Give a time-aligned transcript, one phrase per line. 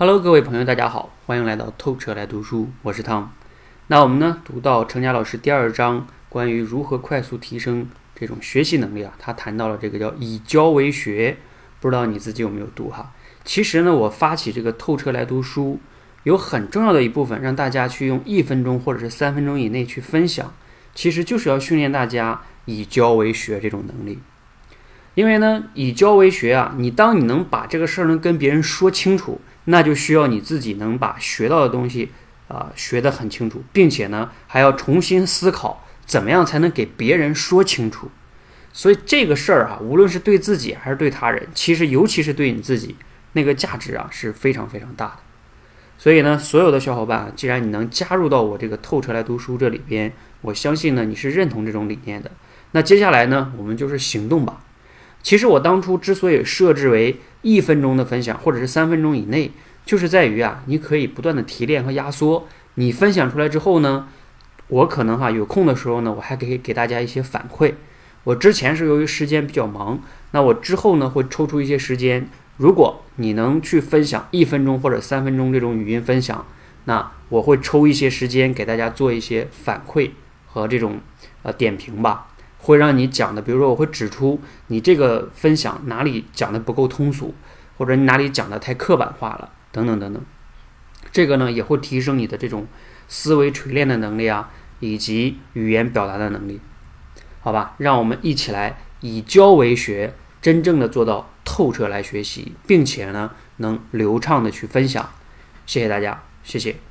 [0.00, 3.32] Hello，各位朋友，大家好，欢迎来到透彻来读书，我是汤。
[3.88, 11.38] 那我们呢，读到程佳老师第二章，关于如何快速提升这种学习能力啊，他谈到了这个叫以教为学，
[11.80, 13.12] 不知道你自己有没有读哈？
[13.44, 15.80] 其实呢，我发起这个透彻来读书，
[16.22, 20.54] 有很重要的一部分，让大家去用一分钟或者是三分钟以内去分享，
[20.94, 24.20] 其实就是要训练大家以教为学这种能力。
[25.16, 29.40] 因为呢，以教为学啊，你当你能把这个事儿能跟别人说清楚。
[29.70, 32.10] 那就需要你自己能把学到的东西
[32.48, 38.10] 啊学得很清楚，并且呢还要重新思考怎么样才能给别人说清楚。
[38.72, 42.96] 所以这个事儿啊，无论是对自己还是对他人，其实尤其是对你自己，
[43.32, 45.18] 那个价值啊是非常非常大的。
[45.98, 52.30] 所以呢，所有的小伙伴，既然你能加入到我这个透彻来读书这里边，我相信呢你是认同这种理念的。
[52.72, 54.60] 那接下来呢，我们就是行动吧。
[55.22, 59.50] 其实我当初之所以设置为一分钟的分享，或者是三分钟以内，
[59.84, 62.46] 就是在于啊，你可以不断的提炼和压缩。
[62.74, 64.08] 你分享出来之后呢，
[64.68, 67.74] 我可能哈有空的时候呢，我还可以给大家一些反馈。
[68.24, 70.00] 我之前是由于时间比较忙，
[70.32, 76.44] 那我之后呢会抽出一些时间，如果你能去分享一分钟或者三分钟这种语音分享，
[76.84, 80.10] 那我会抽一些时间给大家做一些反馈
[80.46, 81.00] 和这种
[81.42, 82.26] 呃点评吧。
[82.58, 87.34] 会让你讲的，比如说我会指出你这个分享哪里讲的不够通俗，
[87.76, 90.22] 或者你哪里讲的太刻板化了，等等等等。
[91.10, 92.66] 这个呢也会提升你的这种
[93.08, 96.60] 思维锤炼的能力啊，以及语言表达的能力。
[97.40, 105.08] 好吧，让我们一起来以教为学，真正的做到透彻来学习，并且呢能流畅的去分享。
[105.64, 106.87] 谢谢大家，谢谢。